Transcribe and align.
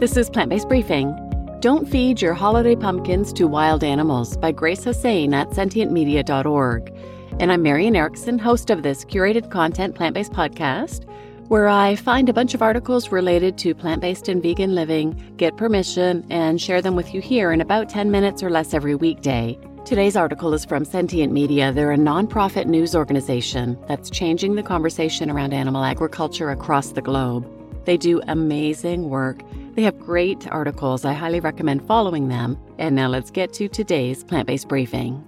This 0.00 0.16
is 0.16 0.30
Plant 0.30 0.50
Based 0.50 0.68
Briefing. 0.68 1.12
Don't 1.58 1.88
Feed 1.88 2.22
Your 2.22 2.32
Holiday 2.32 2.76
Pumpkins 2.76 3.32
to 3.32 3.48
Wild 3.48 3.82
Animals 3.82 4.36
by 4.36 4.52
Grace 4.52 4.84
Hussain 4.84 5.34
at 5.34 5.50
sentientmedia.org. 5.50 6.96
And 7.40 7.50
I'm 7.50 7.62
Marian 7.62 7.96
Erickson, 7.96 8.38
host 8.38 8.70
of 8.70 8.84
this 8.84 9.04
curated 9.04 9.50
content 9.50 9.96
plant 9.96 10.14
based 10.14 10.30
podcast, 10.30 11.04
where 11.48 11.66
I 11.66 11.96
find 11.96 12.28
a 12.28 12.32
bunch 12.32 12.54
of 12.54 12.62
articles 12.62 13.10
related 13.10 13.58
to 13.58 13.74
plant 13.74 14.00
based 14.00 14.28
and 14.28 14.40
vegan 14.40 14.76
living, 14.76 15.20
get 15.36 15.56
permission, 15.56 16.24
and 16.30 16.60
share 16.60 16.80
them 16.80 16.94
with 16.94 17.12
you 17.12 17.20
here 17.20 17.50
in 17.50 17.60
about 17.60 17.88
10 17.88 18.08
minutes 18.08 18.40
or 18.40 18.50
less 18.50 18.74
every 18.74 18.94
weekday. 18.94 19.58
Today's 19.84 20.14
article 20.14 20.54
is 20.54 20.64
from 20.64 20.84
Sentient 20.84 21.32
Media. 21.32 21.72
They're 21.72 21.90
a 21.90 21.96
nonprofit 21.96 22.66
news 22.66 22.94
organization 22.94 23.76
that's 23.88 24.10
changing 24.10 24.54
the 24.54 24.62
conversation 24.62 25.28
around 25.28 25.52
animal 25.52 25.82
agriculture 25.82 26.50
across 26.50 26.92
the 26.92 27.02
globe. 27.02 27.57
They 27.88 27.96
do 27.96 28.20
amazing 28.28 29.08
work. 29.08 29.40
They 29.74 29.80
have 29.80 29.98
great 29.98 30.46
articles. 30.48 31.06
I 31.06 31.14
highly 31.14 31.40
recommend 31.40 31.86
following 31.86 32.28
them. 32.28 32.58
And 32.76 32.94
now 32.94 33.08
let's 33.08 33.30
get 33.30 33.54
to 33.54 33.66
today's 33.66 34.22
plant 34.22 34.46
based 34.46 34.68
briefing. 34.68 35.24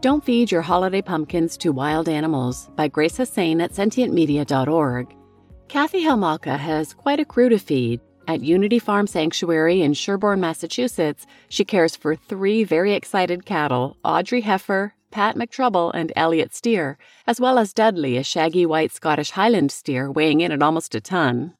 Don't 0.00 0.24
Feed 0.24 0.50
Your 0.50 0.62
Holiday 0.62 1.02
Pumpkins 1.02 1.56
to 1.58 1.70
Wild 1.70 2.08
Animals 2.08 2.68
by 2.74 2.88
Grace 2.88 3.16
Hussain 3.16 3.60
at 3.60 3.74
sentientmedia.org. 3.74 5.14
Kathy 5.68 6.02
Halamka 6.02 6.58
has 6.58 6.94
quite 6.94 7.20
a 7.20 7.24
crew 7.24 7.48
to 7.48 7.60
feed. 7.60 8.00
At 8.26 8.42
Unity 8.42 8.80
Farm 8.80 9.06
Sanctuary 9.06 9.82
in 9.82 9.92
Sherborn, 9.92 10.40
Massachusetts, 10.40 11.28
she 11.48 11.64
cares 11.64 11.94
for 11.94 12.16
three 12.16 12.64
very 12.64 12.92
excited 12.92 13.46
cattle 13.46 13.96
Audrey 14.04 14.40
Heifer, 14.40 14.94
Pat 15.16 15.34
McTrouble, 15.34 15.90
and 15.94 16.12
Elliot 16.14 16.54
Steer, 16.54 16.98
as 17.26 17.40
well 17.40 17.58
as 17.58 17.72
Dudley, 17.72 18.18
a 18.18 18.22
shaggy 18.22 18.66
white 18.66 18.92
Scottish 18.92 19.30
Highland 19.30 19.72
steer 19.72 20.12
weighing 20.12 20.42
in 20.42 20.52
at 20.52 20.62
almost 20.62 20.94
a 20.94 21.00
ton. 21.00 21.54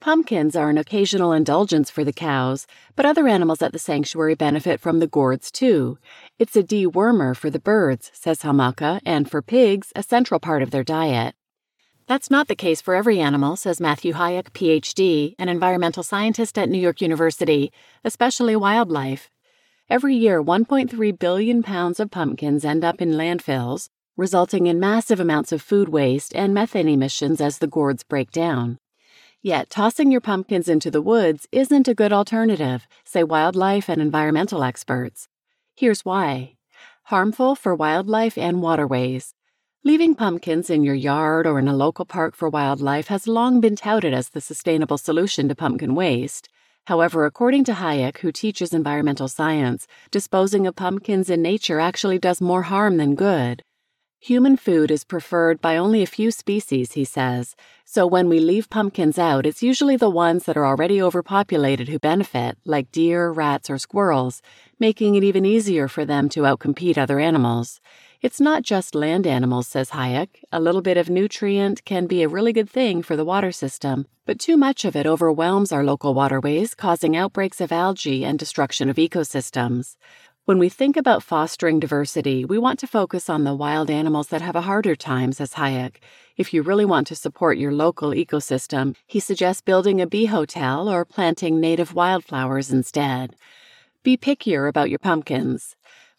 Pumpkins 0.00 0.56
are 0.56 0.68
an 0.68 0.78
occasional 0.78 1.30
indulgence 1.30 1.90
for 1.90 2.02
the 2.02 2.12
cows, 2.12 2.66
but 2.96 3.06
other 3.06 3.28
animals 3.28 3.62
at 3.62 3.72
the 3.72 3.78
sanctuary 3.78 4.34
benefit 4.34 4.80
from 4.80 4.98
the 4.98 5.06
gourds 5.06 5.52
too. 5.52 5.96
It's 6.40 6.56
a 6.56 6.62
dewormer 6.64 7.36
for 7.36 7.50
the 7.50 7.60
birds, 7.60 8.10
says 8.14 8.42
Halamka, 8.42 9.00
and 9.06 9.30
for 9.30 9.42
pigs, 9.42 9.92
a 9.94 10.02
central 10.02 10.40
part 10.40 10.64
of 10.64 10.72
their 10.72 10.82
diet. 10.82 11.36
That's 12.08 12.32
not 12.32 12.48
the 12.48 12.56
case 12.56 12.80
for 12.80 12.96
every 12.96 13.20
animal, 13.20 13.54
says 13.54 13.80
Matthew 13.80 14.14
Hayek, 14.14 14.50
PhD, 14.50 15.36
an 15.38 15.48
environmental 15.48 16.02
scientist 16.02 16.58
at 16.58 16.68
New 16.68 16.80
York 16.80 17.00
University, 17.00 17.70
especially 18.02 18.56
wildlife. 18.56 19.30
Every 19.90 20.14
year, 20.14 20.42
1.3 20.42 21.18
billion 21.18 21.62
pounds 21.62 21.98
of 21.98 22.10
pumpkins 22.10 22.62
end 22.62 22.84
up 22.84 23.00
in 23.00 23.12
landfills, 23.12 23.88
resulting 24.18 24.66
in 24.66 24.78
massive 24.78 25.18
amounts 25.18 25.50
of 25.50 25.62
food 25.62 25.88
waste 25.88 26.36
and 26.36 26.52
methane 26.52 26.90
emissions 26.90 27.40
as 27.40 27.56
the 27.56 27.66
gourds 27.66 28.02
break 28.02 28.30
down. 28.30 28.78
Yet, 29.40 29.70
tossing 29.70 30.10
your 30.10 30.20
pumpkins 30.20 30.68
into 30.68 30.90
the 30.90 31.00
woods 31.00 31.48
isn't 31.52 31.88
a 31.88 31.94
good 31.94 32.12
alternative, 32.12 32.86
say 33.04 33.24
wildlife 33.24 33.88
and 33.88 34.02
environmental 34.02 34.62
experts. 34.62 35.26
Here's 35.74 36.04
why 36.04 36.56
harmful 37.04 37.54
for 37.54 37.74
wildlife 37.74 38.36
and 38.36 38.60
waterways. 38.60 39.32
Leaving 39.84 40.14
pumpkins 40.14 40.68
in 40.68 40.82
your 40.84 40.94
yard 40.94 41.46
or 41.46 41.58
in 41.58 41.66
a 41.66 41.74
local 41.74 42.04
park 42.04 42.36
for 42.36 42.50
wildlife 42.50 43.08
has 43.08 43.26
long 43.26 43.58
been 43.58 43.74
touted 43.74 44.12
as 44.12 44.28
the 44.28 44.40
sustainable 44.42 44.98
solution 44.98 45.48
to 45.48 45.54
pumpkin 45.54 45.94
waste. 45.94 46.50
However, 46.88 47.26
according 47.26 47.64
to 47.64 47.74
Hayek, 47.74 48.20
who 48.20 48.32
teaches 48.32 48.72
environmental 48.72 49.28
science, 49.28 49.86
disposing 50.10 50.66
of 50.66 50.74
pumpkins 50.74 51.28
in 51.28 51.42
nature 51.42 51.80
actually 51.80 52.18
does 52.18 52.40
more 52.40 52.62
harm 52.62 52.96
than 52.96 53.14
good. 53.14 53.62
Human 54.20 54.56
food 54.56 54.90
is 54.90 55.04
preferred 55.04 55.60
by 55.60 55.76
only 55.76 56.02
a 56.02 56.06
few 56.06 56.30
species, 56.30 56.92
he 56.92 57.04
says, 57.04 57.54
so 57.84 58.06
when 58.06 58.26
we 58.30 58.40
leave 58.40 58.70
pumpkins 58.70 59.18
out, 59.18 59.44
it's 59.44 59.62
usually 59.62 59.96
the 59.96 60.08
ones 60.08 60.46
that 60.46 60.56
are 60.56 60.64
already 60.64 61.02
overpopulated 61.02 61.90
who 61.90 61.98
benefit, 61.98 62.56
like 62.64 62.90
deer, 62.90 63.30
rats, 63.30 63.68
or 63.68 63.76
squirrels, 63.76 64.40
making 64.80 65.14
it 65.14 65.22
even 65.22 65.44
easier 65.44 65.88
for 65.88 66.06
them 66.06 66.30
to 66.30 66.40
outcompete 66.40 66.96
other 66.96 67.20
animals. 67.20 67.82
It's 68.20 68.40
not 68.40 68.64
just 68.64 68.96
land 68.96 69.28
animals, 69.28 69.68
says 69.68 69.90
Hayek. 69.90 70.42
A 70.50 70.58
little 70.58 70.82
bit 70.82 70.96
of 70.96 71.08
nutrient 71.08 71.84
can 71.84 72.08
be 72.08 72.24
a 72.24 72.28
really 72.28 72.52
good 72.52 72.68
thing 72.68 73.00
for 73.00 73.14
the 73.14 73.24
water 73.24 73.52
system, 73.52 74.08
but 74.26 74.40
too 74.40 74.56
much 74.56 74.84
of 74.84 74.96
it 74.96 75.06
overwhelms 75.06 75.70
our 75.70 75.84
local 75.84 76.14
waterways, 76.14 76.74
causing 76.74 77.16
outbreaks 77.16 77.60
of 77.60 77.70
algae 77.70 78.24
and 78.24 78.36
destruction 78.36 78.88
of 78.88 78.96
ecosystems. 78.96 79.94
When 80.46 80.58
we 80.58 80.68
think 80.68 80.96
about 80.96 81.22
fostering 81.22 81.78
diversity, 81.78 82.44
we 82.44 82.58
want 82.58 82.80
to 82.80 82.88
focus 82.88 83.30
on 83.30 83.44
the 83.44 83.54
wild 83.54 83.88
animals 83.88 84.28
that 84.28 84.42
have 84.42 84.56
a 84.56 84.62
harder 84.62 84.96
time, 84.96 85.30
says 85.30 85.52
Hayek. 85.52 85.98
If 86.36 86.52
you 86.52 86.62
really 86.62 86.84
want 86.84 87.06
to 87.08 87.14
support 87.14 87.56
your 87.56 87.70
local 87.70 88.10
ecosystem, 88.10 88.96
he 89.06 89.20
suggests 89.20 89.62
building 89.62 90.00
a 90.00 90.08
bee 90.08 90.26
hotel 90.26 90.88
or 90.88 91.04
planting 91.04 91.60
native 91.60 91.94
wildflowers 91.94 92.72
instead. 92.72 93.36
Be 94.02 94.16
pickier 94.16 94.68
about 94.68 94.90
your 94.90 94.98
pumpkins. 94.98 95.76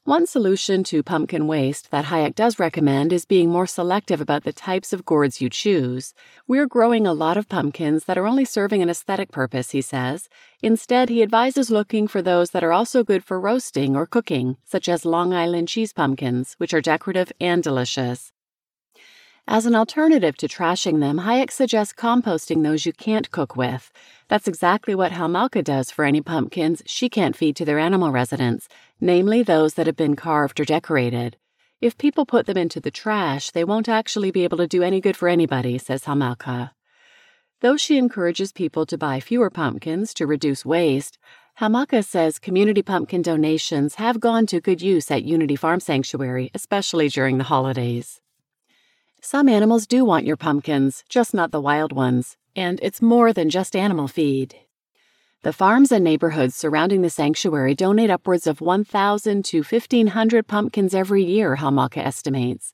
One 0.09 0.25
solution 0.25 0.83
to 0.85 1.03
pumpkin 1.03 1.45
waste 1.45 1.91
that 1.91 2.05
Hayek 2.05 2.33
does 2.33 2.57
recommend 2.57 3.13
is 3.13 3.25
being 3.25 3.51
more 3.51 3.67
selective 3.67 4.19
about 4.19 4.43
the 4.43 4.51
types 4.51 4.91
of 4.91 5.05
gourds 5.05 5.39
you 5.39 5.51
choose. 5.51 6.15
We're 6.47 6.65
growing 6.65 7.05
a 7.05 7.13
lot 7.13 7.37
of 7.37 7.47
pumpkins 7.47 8.05
that 8.05 8.17
are 8.17 8.25
only 8.25 8.43
serving 8.43 8.81
an 8.81 8.89
aesthetic 8.89 9.31
purpose, 9.31 9.69
he 9.69 9.81
says. 9.81 10.27
Instead, 10.63 11.09
he 11.09 11.21
advises 11.21 11.69
looking 11.69 12.07
for 12.07 12.23
those 12.23 12.49
that 12.49 12.63
are 12.63 12.73
also 12.73 13.03
good 13.03 13.23
for 13.23 13.39
roasting 13.39 13.95
or 13.95 14.07
cooking, 14.07 14.57
such 14.65 14.89
as 14.89 15.05
Long 15.05 15.31
Island 15.31 15.67
cheese 15.67 15.93
pumpkins, 15.93 16.55
which 16.57 16.73
are 16.73 16.81
decorative 16.81 17.31
and 17.39 17.61
delicious. 17.61 18.31
As 19.51 19.65
an 19.65 19.73
alternative 19.73 20.37
to 20.37 20.47
trashing 20.47 20.99
them, 20.99 21.21
Hayek 21.21 21.49
suggests 21.49 21.91
composting 21.91 22.61
those 22.61 22.85
you 22.85 22.93
can't 22.93 23.31
cook 23.31 23.55
with. 23.55 23.91
That's 24.27 24.47
exactly 24.47 24.93
what 24.93 25.11
Halamka 25.11 25.63
does 25.63 25.89
for 25.89 26.05
any 26.05 26.21
pumpkins 26.21 26.83
she 26.85 27.09
can't 27.09 27.35
feed 27.35 27.55
to 27.55 27.65
their 27.65 27.79
animal 27.79 28.11
residents, 28.11 28.67
namely 29.01 29.41
those 29.41 29.73
that 29.73 29.87
have 29.87 29.95
been 29.95 30.15
carved 30.15 30.59
or 30.59 30.65
decorated. 30.65 31.35
If 31.81 31.97
people 31.97 32.27
put 32.27 32.45
them 32.45 32.57
into 32.57 32.79
the 32.79 32.91
trash, 32.91 33.49
they 33.49 33.63
won't 33.63 33.89
actually 33.89 34.29
be 34.29 34.43
able 34.43 34.57
to 34.57 34.67
do 34.67 34.83
any 34.83 35.01
good 35.01 35.17
for 35.17 35.27
anybody, 35.27 35.79
says 35.79 36.03
Halamka. 36.03 36.69
Though 37.61 37.75
she 37.75 37.97
encourages 37.97 38.51
people 38.51 38.85
to 38.85 38.99
buy 38.99 39.19
fewer 39.19 39.49
pumpkins 39.49 40.13
to 40.13 40.27
reduce 40.27 40.63
waste, 40.63 41.17
Halamka 41.59 42.05
says 42.05 42.37
community 42.37 42.83
pumpkin 42.83 43.23
donations 43.23 43.95
have 43.95 44.19
gone 44.19 44.45
to 44.45 44.61
good 44.61 44.83
use 44.83 45.09
at 45.09 45.23
Unity 45.23 45.55
Farm 45.55 45.79
Sanctuary, 45.79 46.51
especially 46.53 47.09
during 47.09 47.39
the 47.39 47.45
holidays. 47.45 48.21
Some 49.21 49.49
animals 49.49 49.85
do 49.85 50.05
want 50.05 50.25
your 50.25 50.37
pumpkins, 50.37 51.03
just 51.09 51.33
not 51.33 51.51
the 51.51 51.59
wild 51.59 51.91
ones, 51.91 52.37
and 52.55 52.79
it's 52.81 53.01
more 53.01 53.33
than 53.33 53.49
just 53.49 53.75
animal 53.75 54.07
feed. 54.07 54.55
The 55.43 55.51
farms 55.51 55.91
and 55.91 56.05
neighborhoods 56.05 56.55
surrounding 56.55 57.01
the 57.01 57.09
sanctuary 57.09 57.75
donate 57.75 58.09
upwards 58.09 58.47
of 58.47 58.61
1,000 58.61 59.43
to 59.43 59.57
1,500 59.61 60.47
pumpkins 60.47 60.95
every 60.95 61.23
year, 61.23 61.57
Halamka 61.57 61.97
estimates. 61.97 62.71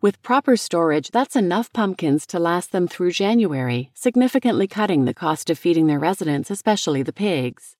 With 0.00 0.22
proper 0.22 0.56
storage, 0.56 1.12
that's 1.12 1.36
enough 1.36 1.72
pumpkins 1.72 2.26
to 2.28 2.40
last 2.40 2.72
them 2.72 2.88
through 2.88 3.12
January, 3.12 3.92
significantly 3.94 4.66
cutting 4.66 5.04
the 5.04 5.14
cost 5.14 5.50
of 5.50 5.58
feeding 5.58 5.86
their 5.86 6.00
residents, 6.00 6.50
especially 6.50 7.04
the 7.04 7.12
pigs. 7.12 7.76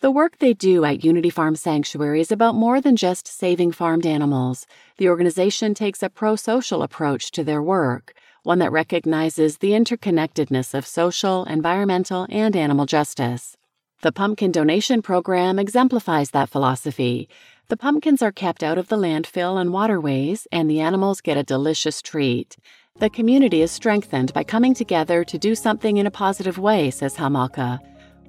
The 0.00 0.10
work 0.10 0.38
they 0.38 0.54
do 0.54 0.86
at 0.86 1.04
Unity 1.04 1.28
Farm 1.28 1.54
Sanctuary 1.54 2.22
is 2.22 2.32
about 2.32 2.54
more 2.54 2.80
than 2.80 2.96
just 2.96 3.28
saving 3.28 3.72
farmed 3.72 4.06
animals. 4.06 4.66
The 4.96 5.10
organization 5.10 5.74
takes 5.74 6.02
a 6.02 6.08
pro 6.08 6.36
social 6.36 6.82
approach 6.82 7.30
to 7.32 7.44
their 7.44 7.62
work, 7.62 8.14
one 8.42 8.60
that 8.60 8.72
recognizes 8.72 9.58
the 9.58 9.72
interconnectedness 9.72 10.72
of 10.72 10.86
social, 10.86 11.44
environmental, 11.44 12.26
and 12.30 12.56
animal 12.56 12.86
justice. 12.86 13.58
The 14.00 14.10
pumpkin 14.10 14.52
donation 14.52 15.02
program 15.02 15.58
exemplifies 15.58 16.30
that 16.30 16.48
philosophy. 16.48 17.28
The 17.68 17.76
pumpkins 17.76 18.22
are 18.22 18.32
kept 18.32 18.62
out 18.62 18.78
of 18.78 18.88
the 18.88 18.96
landfill 18.96 19.60
and 19.60 19.70
waterways, 19.70 20.48
and 20.50 20.70
the 20.70 20.80
animals 20.80 21.20
get 21.20 21.36
a 21.36 21.42
delicious 21.42 22.00
treat. 22.00 22.56
The 22.98 23.10
community 23.10 23.60
is 23.60 23.70
strengthened 23.70 24.32
by 24.32 24.44
coming 24.44 24.72
together 24.72 25.24
to 25.24 25.36
do 25.36 25.54
something 25.54 25.98
in 25.98 26.06
a 26.06 26.10
positive 26.10 26.56
way, 26.56 26.90
says 26.90 27.16
Halamka. 27.16 27.80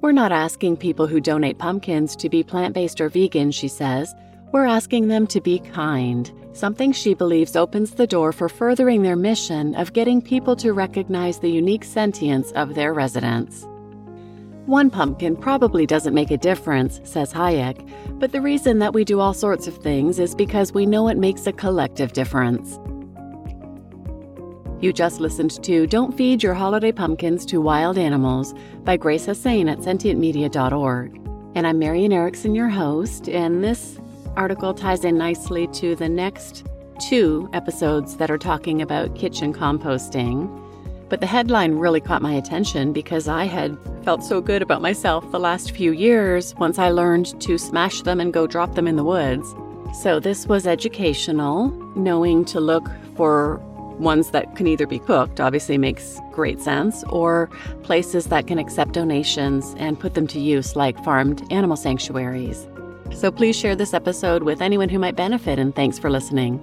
We're 0.02 0.10
not 0.10 0.32
asking 0.32 0.78
people 0.78 1.06
who 1.06 1.20
donate 1.20 1.58
pumpkins 1.58 2.16
to 2.16 2.28
be 2.28 2.42
plant 2.42 2.74
based 2.74 3.00
or 3.00 3.08
vegan, 3.08 3.52
she 3.52 3.68
says. 3.68 4.16
We're 4.50 4.66
asking 4.66 5.06
them 5.06 5.28
to 5.28 5.40
be 5.40 5.60
kind, 5.60 6.28
something 6.52 6.90
she 6.90 7.14
believes 7.14 7.54
opens 7.54 7.92
the 7.92 8.08
door 8.08 8.32
for 8.32 8.48
furthering 8.48 9.02
their 9.02 9.14
mission 9.14 9.76
of 9.76 9.92
getting 9.92 10.20
people 10.20 10.56
to 10.56 10.72
recognize 10.72 11.38
the 11.38 11.52
unique 11.52 11.84
sentience 11.84 12.50
of 12.52 12.74
their 12.74 12.92
residents. 12.92 13.64
One 14.66 14.90
pumpkin 14.90 15.36
probably 15.36 15.86
doesn't 15.86 16.14
make 16.14 16.32
a 16.32 16.36
difference, 16.36 17.00
says 17.04 17.32
Hayek, 17.32 17.88
but 18.18 18.32
the 18.32 18.40
reason 18.40 18.80
that 18.80 18.94
we 18.94 19.04
do 19.04 19.20
all 19.20 19.34
sorts 19.34 19.68
of 19.68 19.76
things 19.76 20.18
is 20.18 20.34
because 20.34 20.72
we 20.72 20.84
know 20.84 21.06
it 21.06 21.16
makes 21.16 21.46
a 21.46 21.52
collective 21.52 22.12
difference. 22.12 22.76
You 24.82 24.92
just 24.92 25.20
listened 25.20 25.62
to 25.62 25.86
Don't 25.86 26.10
Feed 26.10 26.42
Your 26.42 26.54
Holiday 26.54 26.90
Pumpkins 26.90 27.46
to 27.46 27.60
Wild 27.60 27.96
Animals 27.96 28.52
by 28.82 28.96
Grace 28.96 29.26
Hussain 29.26 29.68
at 29.68 29.78
sentientmedia.org. 29.78 31.20
And 31.54 31.68
I'm 31.68 31.78
Marian 31.78 32.12
Erickson, 32.12 32.56
your 32.56 32.68
host, 32.68 33.28
and 33.28 33.62
this 33.62 34.00
article 34.34 34.74
ties 34.74 35.04
in 35.04 35.16
nicely 35.16 35.68
to 35.68 35.94
the 35.94 36.08
next 36.08 36.66
two 36.98 37.48
episodes 37.52 38.16
that 38.16 38.28
are 38.28 38.38
talking 38.38 38.82
about 38.82 39.14
kitchen 39.14 39.54
composting. 39.54 40.50
But 41.08 41.20
the 41.20 41.28
headline 41.28 41.74
really 41.76 42.00
caught 42.00 42.20
my 42.20 42.32
attention 42.32 42.92
because 42.92 43.28
I 43.28 43.44
had 43.44 43.78
felt 44.02 44.24
so 44.24 44.40
good 44.40 44.62
about 44.62 44.82
myself 44.82 45.30
the 45.30 45.38
last 45.38 45.70
few 45.70 45.92
years 45.92 46.56
once 46.56 46.80
I 46.80 46.90
learned 46.90 47.40
to 47.42 47.56
smash 47.56 48.02
them 48.02 48.18
and 48.18 48.32
go 48.32 48.48
drop 48.48 48.74
them 48.74 48.88
in 48.88 48.96
the 48.96 49.04
woods. 49.04 49.54
So 50.02 50.18
this 50.18 50.48
was 50.48 50.66
educational, 50.66 51.68
knowing 51.94 52.44
to 52.46 52.58
look 52.58 52.90
for 53.14 53.62
ones 53.98 54.30
that 54.30 54.56
can 54.56 54.66
either 54.66 54.86
be 54.86 54.98
cooked, 54.98 55.40
obviously 55.40 55.78
makes 55.78 56.18
great 56.32 56.60
sense, 56.60 57.04
or 57.04 57.48
places 57.82 58.26
that 58.26 58.46
can 58.46 58.58
accept 58.58 58.92
donations 58.92 59.74
and 59.78 59.98
put 59.98 60.14
them 60.14 60.26
to 60.28 60.40
use, 60.40 60.76
like 60.76 61.02
farmed 61.04 61.50
animal 61.52 61.76
sanctuaries. 61.76 62.68
So 63.12 63.30
please 63.30 63.56
share 63.56 63.76
this 63.76 63.94
episode 63.94 64.42
with 64.42 64.62
anyone 64.62 64.88
who 64.88 64.98
might 64.98 65.16
benefit, 65.16 65.58
and 65.58 65.74
thanks 65.74 65.98
for 65.98 66.10
listening. 66.10 66.60